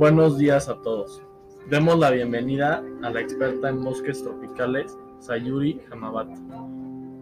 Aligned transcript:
Buenos 0.00 0.38
días 0.38 0.66
a 0.70 0.80
todos. 0.80 1.22
Demos 1.68 1.98
la 1.98 2.08
bienvenida 2.10 2.82
a 3.02 3.10
la 3.10 3.20
experta 3.20 3.68
en 3.68 3.84
bosques 3.84 4.22
tropicales, 4.22 4.96
Sayuri 5.18 5.78
Hamabat. 5.92 6.26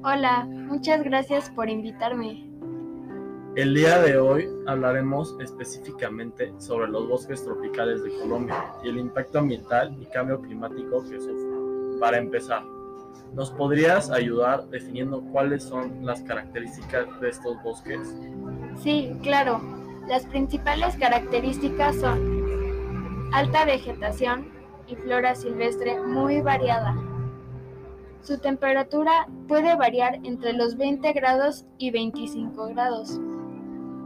Hola, 0.04 0.44
muchas 0.44 1.02
gracias 1.02 1.50
por 1.50 1.68
invitarme. 1.68 2.48
El 3.56 3.74
día 3.74 4.00
de 4.00 4.16
hoy 4.16 4.48
hablaremos 4.68 5.34
específicamente 5.40 6.54
sobre 6.58 6.86
los 6.86 7.08
bosques 7.08 7.42
tropicales 7.42 8.04
de 8.04 8.16
Colombia 8.20 8.72
y 8.84 8.90
el 8.90 8.98
impacto 8.98 9.40
ambiental 9.40 9.96
y 10.00 10.06
cambio 10.06 10.40
climático 10.40 11.02
que 11.02 11.20
sufren. 11.20 11.98
Para 11.98 12.18
empezar, 12.18 12.62
¿nos 13.34 13.50
podrías 13.50 14.08
ayudar 14.08 14.68
definiendo 14.68 15.20
cuáles 15.32 15.64
son 15.64 16.06
las 16.06 16.22
características 16.22 17.20
de 17.20 17.28
estos 17.28 17.60
bosques? 17.64 18.14
Sí, 18.80 19.10
claro. 19.20 19.60
Las 20.06 20.24
principales 20.26 20.94
características 20.94 21.96
son 21.96 22.37
alta 23.32 23.64
vegetación 23.64 24.48
y 24.86 24.96
flora 24.96 25.34
silvestre 25.34 26.00
muy 26.00 26.40
variada. 26.40 26.96
Su 28.22 28.38
temperatura 28.38 29.28
puede 29.46 29.76
variar 29.76 30.16
entre 30.24 30.52
los 30.52 30.76
20 30.76 31.12
grados 31.12 31.64
y 31.78 31.90
25 31.90 32.68
grados. 32.68 33.20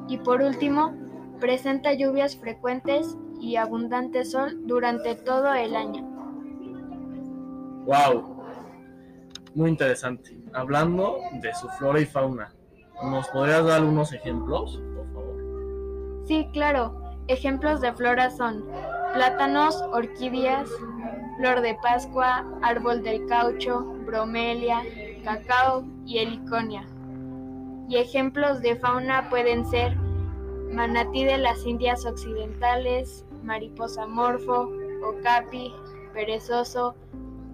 Y 0.09 0.19
por 0.19 0.43
último, 0.43 0.95
presenta 1.41 1.95
lluvias 1.95 2.37
frecuentes 2.37 3.17
y 3.41 3.57
abundante 3.57 4.25
sol 4.25 4.67
durante 4.67 5.15
todo 5.15 5.53
el 5.55 5.75
año. 5.75 6.03
¡Wow! 7.87 8.43
Muy 9.55 9.71
interesante. 9.71 10.39
Hablando 10.53 11.19
de 11.41 11.55
su 11.55 11.69
flora 11.71 12.01
y 12.01 12.07
fauna, 12.07 12.53
¿nos 13.05 13.29
podrías 13.29 13.65
dar 13.65 13.81
algunos 13.81 14.13
ejemplos, 14.13 14.81
por 14.95 15.13
favor? 15.13 16.23
Sí, 16.27 16.49
claro. 16.53 17.01
Ejemplos 17.29 17.81
de 17.81 17.93
flora 17.93 18.31
son 18.31 18.65
plátanos, 19.13 19.83
orquídeas, 19.93 20.69
flor 21.37 21.61
de 21.61 21.77
Pascua, 21.83 22.45
árbol 22.63 23.03
del 23.03 23.27
caucho, 23.27 23.85
bromelia, 24.07 24.83
cacao 25.25 25.85
y 26.07 26.19
heliconia. 26.19 26.87
Y 27.89 27.97
ejemplos 27.97 28.61
de 28.63 28.77
fauna 28.77 29.29
pueden 29.29 29.67
ser 29.67 29.97
manatí 30.73 31.25
de 31.25 31.39
las 31.39 31.65
Indias 31.67 32.07
Occidentales, 32.07 33.25
mariposa 33.43 34.07
morfo, 34.07 34.71
okapi, 35.05 35.73
perezoso, 36.15 36.95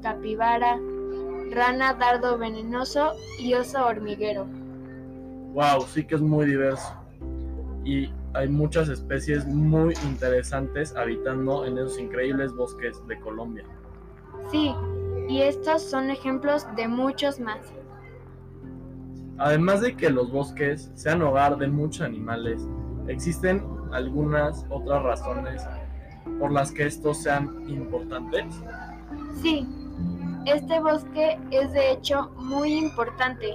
capibara, 0.02 0.78
rana 1.50 1.94
dardo 1.94 2.38
venenoso 2.38 3.12
y 3.40 3.54
oso 3.54 3.84
hormiguero. 3.84 4.46
Wow, 5.52 5.82
sí 5.88 6.04
que 6.04 6.14
es 6.14 6.20
muy 6.20 6.46
diverso. 6.46 6.94
Y 7.84 8.10
hay 8.34 8.48
muchas 8.48 8.88
especies 8.88 9.46
muy 9.46 9.94
interesantes 10.04 10.94
habitando 10.96 11.64
en 11.64 11.78
esos 11.78 11.98
increíbles 11.98 12.52
bosques 12.54 13.00
de 13.06 13.18
Colombia. 13.20 13.64
Sí, 14.50 14.74
y 15.28 15.42
estos 15.42 15.82
son 15.82 16.10
ejemplos 16.10 16.66
de 16.76 16.88
muchos 16.88 17.40
más. 17.40 17.58
Además 19.38 19.80
de 19.80 19.96
que 19.96 20.10
los 20.10 20.30
bosques 20.32 20.90
sean 20.94 21.22
hogar 21.22 21.58
de 21.58 21.68
muchos 21.68 22.02
animales, 22.02 22.66
existen 23.06 23.64
algunas 23.92 24.66
otras 24.68 25.02
razones 25.02 25.62
por 26.38 26.52
las 26.52 26.72
que 26.72 26.86
estos 26.86 27.22
sean 27.22 27.64
importantes. 27.68 28.46
Sí, 29.40 29.66
este 30.46 30.80
bosque 30.80 31.38
es 31.50 31.72
de 31.72 31.92
hecho 31.92 32.30
muy 32.36 32.74
importante, 32.74 33.54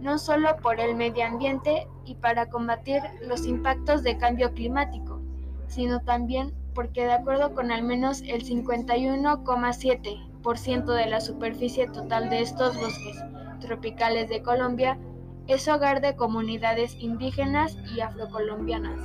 no 0.00 0.18
solo 0.18 0.56
por 0.62 0.80
el 0.80 0.96
medio 0.96 1.24
ambiente 1.24 1.86
y 2.04 2.16
para 2.16 2.46
combatir 2.46 3.00
los 3.26 3.46
impactos 3.46 4.02
de 4.02 4.18
cambio 4.18 4.52
climático, 4.52 5.22
sino 5.68 6.00
también 6.00 6.52
porque 6.74 7.04
de 7.04 7.12
acuerdo 7.12 7.54
con 7.54 7.70
al 7.72 7.82
menos 7.82 8.20
el 8.22 8.44
51,7% 8.44 10.84
de 10.84 11.06
la 11.06 11.20
superficie 11.20 11.88
total 11.88 12.28
de 12.28 12.42
estos 12.42 12.76
bosques 12.76 13.16
tropicales 13.60 14.28
de 14.28 14.42
Colombia, 14.42 14.98
es 15.46 15.68
hogar 15.68 16.00
de 16.00 16.16
comunidades 16.16 16.96
indígenas 16.98 17.78
y 17.94 18.00
afrocolombianas. 18.00 18.98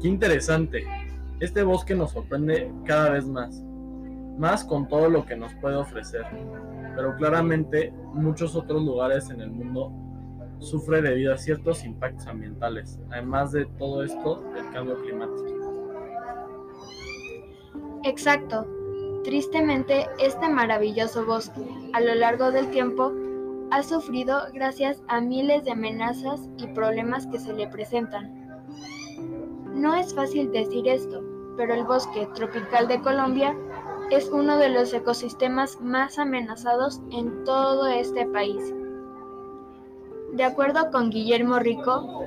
Qué 0.00 0.08
interesante. 0.08 0.84
Este 1.40 1.62
bosque 1.62 1.94
nos 1.94 2.12
sorprende 2.12 2.70
cada 2.84 3.10
vez 3.10 3.26
más, 3.26 3.62
más 4.38 4.64
con 4.64 4.88
todo 4.88 5.08
lo 5.08 5.24
que 5.24 5.36
nos 5.36 5.54
puede 5.54 5.76
ofrecer, 5.76 6.24
pero 6.94 7.16
claramente 7.16 7.92
muchos 8.12 8.54
otros 8.56 8.82
lugares 8.82 9.30
en 9.30 9.40
el 9.40 9.50
mundo 9.50 9.92
sufre 10.58 11.02
debido 11.02 11.34
a 11.34 11.38
ciertos 11.38 11.84
impactos 11.84 12.26
ambientales, 12.26 12.98
además 13.10 13.52
de 13.52 13.66
todo 13.78 14.02
esto 14.02 14.42
del 14.54 14.70
cambio 14.70 15.00
climático. 15.02 15.56
Exacto. 18.04 18.66
Tristemente, 19.24 20.06
este 20.20 20.48
maravilloso 20.48 21.26
bosque, 21.26 21.60
a 21.92 22.00
lo 22.00 22.14
largo 22.14 22.52
del 22.52 22.70
tiempo, 22.70 23.12
ha 23.72 23.82
sufrido 23.82 24.42
gracias 24.54 25.02
a 25.08 25.20
miles 25.20 25.64
de 25.64 25.72
amenazas 25.72 26.48
y 26.58 26.68
problemas 26.68 27.26
que 27.26 27.40
se 27.40 27.52
le 27.52 27.66
presentan. 27.66 28.46
No 29.74 29.94
es 29.94 30.14
fácil 30.14 30.52
decir 30.52 30.86
esto, 30.86 31.22
pero 31.56 31.74
el 31.74 31.84
bosque 31.84 32.28
tropical 32.34 32.86
de 32.86 33.00
Colombia 33.00 33.56
es 34.10 34.28
uno 34.28 34.56
de 34.58 34.68
los 34.68 34.92
ecosistemas 34.92 35.80
más 35.80 36.18
amenazados 36.18 37.00
en 37.10 37.44
todo 37.44 37.86
este 37.88 38.26
país. 38.26 38.74
De 40.32 40.44
acuerdo 40.44 40.90
con 40.90 41.10
Guillermo 41.10 41.58
Rico, 41.58 42.22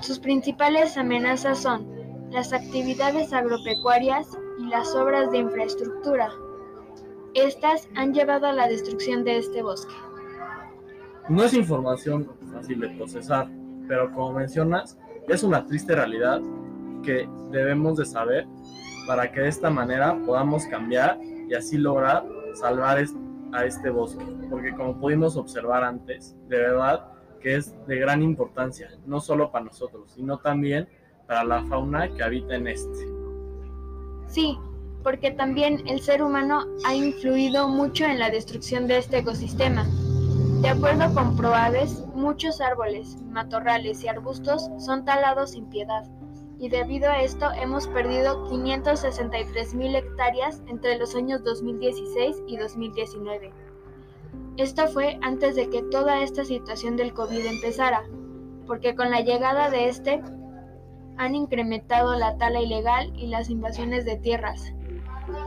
sus 0.00 0.18
principales 0.18 0.96
amenazas 0.96 1.58
son 1.58 1.86
las 2.30 2.52
actividades 2.52 3.32
agropecuarias 3.32 4.38
y 4.58 4.66
las 4.66 4.94
obras 4.94 5.30
de 5.30 5.38
infraestructura. 5.38 6.30
Estas 7.34 7.88
han 7.96 8.14
llevado 8.14 8.46
a 8.46 8.52
la 8.52 8.68
destrucción 8.68 9.24
de 9.24 9.38
este 9.38 9.62
bosque. 9.62 9.94
No 11.28 11.42
es 11.42 11.54
información 11.54 12.30
fácil 12.52 12.80
de 12.80 12.90
procesar, 12.90 13.48
pero 13.88 14.12
como 14.12 14.34
mencionas, 14.34 14.98
es 15.26 15.42
una 15.42 15.64
triste 15.66 15.94
realidad 15.94 16.40
que 17.04 17.28
debemos 17.50 17.96
de 17.96 18.06
saber 18.06 18.46
para 19.06 19.30
que 19.30 19.40
de 19.40 19.48
esta 19.48 19.70
manera 19.70 20.18
podamos 20.24 20.66
cambiar 20.66 21.18
y 21.22 21.54
así 21.54 21.76
lograr 21.76 22.24
salvar 22.54 23.04
a 23.52 23.64
este 23.64 23.90
bosque, 23.90 24.24
porque 24.50 24.74
como 24.74 24.98
pudimos 24.98 25.36
observar 25.36 25.84
antes, 25.84 26.36
de 26.48 26.58
verdad 26.58 27.06
que 27.40 27.56
es 27.56 27.74
de 27.86 27.98
gran 27.98 28.22
importancia, 28.22 28.90
no 29.06 29.20
solo 29.20 29.52
para 29.52 29.66
nosotros, 29.66 30.12
sino 30.14 30.38
también 30.38 30.88
para 31.26 31.44
la 31.44 31.62
fauna 31.66 32.08
que 32.14 32.22
habita 32.22 32.54
en 32.54 32.68
este. 32.68 33.06
Sí, 34.26 34.58
porque 35.02 35.30
también 35.30 35.86
el 35.86 36.00
ser 36.00 36.22
humano 36.22 36.64
ha 36.86 36.94
influido 36.94 37.68
mucho 37.68 38.06
en 38.06 38.18
la 38.18 38.30
destrucción 38.30 38.86
de 38.86 38.98
este 38.98 39.18
ecosistema. 39.18 39.86
De 40.62 40.70
acuerdo 40.70 41.12
con 41.12 41.36
Proaves, 41.36 42.02
muchos 42.14 42.62
árboles, 42.62 43.18
matorrales 43.28 44.02
y 44.02 44.08
arbustos 44.08 44.70
son 44.78 45.04
talados 45.04 45.50
sin 45.50 45.66
piedad, 45.66 46.04
y 46.58 46.68
debido 46.68 47.10
a 47.10 47.22
esto 47.22 47.46
hemos 47.52 47.86
perdido 47.88 48.48
563 48.48 49.74
mil 49.74 49.94
hectáreas 49.94 50.62
entre 50.68 50.98
los 50.98 51.14
años 51.14 51.42
2016 51.44 52.42
y 52.46 52.56
2019. 52.56 53.52
Esto 54.56 54.86
fue 54.86 55.18
antes 55.22 55.56
de 55.56 55.68
que 55.68 55.82
toda 55.82 56.22
esta 56.22 56.44
situación 56.44 56.96
del 56.96 57.12
COVID 57.12 57.44
empezara, 57.46 58.04
porque 58.66 58.94
con 58.94 59.10
la 59.10 59.20
llegada 59.20 59.68
de 59.70 59.88
este 59.88 60.22
han 61.16 61.34
incrementado 61.34 62.14
la 62.16 62.36
tala 62.38 62.60
ilegal 62.60 63.12
y 63.16 63.28
las 63.28 63.50
invasiones 63.50 64.04
de 64.04 64.16
tierras. 64.16 64.72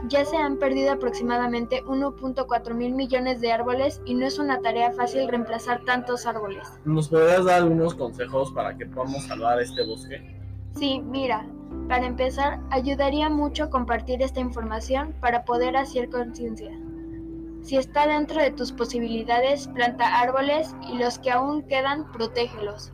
Ya 0.08 0.26
se 0.26 0.38
han 0.38 0.58
perdido 0.58 0.92
aproximadamente 0.92 1.84
1.4 1.84 2.74
mil 2.74 2.94
millones 2.94 3.42
de 3.42 3.52
árboles 3.52 4.02
y 4.06 4.16
no 4.16 4.26
es 4.26 4.40
una 4.40 4.60
tarea 4.62 4.92
fácil 4.92 5.28
reemplazar 5.28 5.84
tantos 5.86 6.26
árboles. 6.26 6.68
¿Nos 6.84 7.10
podrías 7.10 7.46
dar 7.46 7.62
algunos 7.62 7.94
consejos 7.96 8.52
para 8.52 8.76
que 8.76 8.86
podamos 8.88 9.24
salvar 9.26 9.62
este 9.62 9.86
bosque? 9.86 10.37
Sí, 10.78 11.02
mira, 11.02 11.48
para 11.88 12.06
empezar, 12.06 12.60
ayudaría 12.70 13.30
mucho 13.30 13.72
compartir 13.72 14.22
esta 14.22 14.40
información 14.40 15.16
para 15.20 15.44
poder 15.44 15.76
hacer 15.76 16.10
conciencia. 16.10 16.72
Si 17.64 17.78
está 17.78 18.06
dentro 18.06 18.40
de 18.40 18.52
tus 18.52 18.72
posibilidades, 18.72 19.68
planta 19.70 20.20
árboles 20.20 20.76
y 20.88 21.00
los 21.00 21.18
que 21.18 21.32
aún 21.32 21.64
quedan, 21.64 22.12
protégelos. 22.12 22.94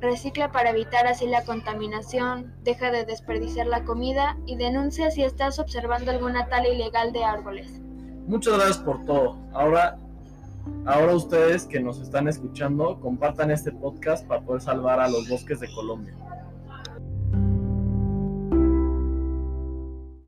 Recicla 0.00 0.52
para 0.52 0.70
evitar 0.70 1.08
así 1.08 1.26
la 1.26 1.44
contaminación, 1.44 2.54
deja 2.62 2.92
de 2.92 3.04
desperdiciar 3.04 3.66
la 3.66 3.84
comida 3.84 4.38
y 4.46 4.56
denuncia 4.56 5.10
si 5.10 5.24
estás 5.24 5.58
observando 5.58 6.12
alguna 6.12 6.46
tala 6.48 6.68
ilegal 6.68 7.12
de 7.12 7.24
árboles. 7.24 7.82
Muchas 8.26 8.54
gracias 8.54 8.78
por 8.78 9.04
todo. 9.04 9.36
Ahora, 9.52 9.98
ahora 10.86 11.14
ustedes 11.14 11.66
que 11.66 11.80
nos 11.80 12.00
están 12.00 12.28
escuchando, 12.28 13.00
compartan 13.00 13.50
este 13.50 13.72
podcast 13.72 14.26
para 14.26 14.42
poder 14.42 14.62
salvar 14.62 15.00
a 15.00 15.08
los 15.08 15.28
bosques 15.28 15.58
de 15.58 15.68
Colombia. 15.74 16.14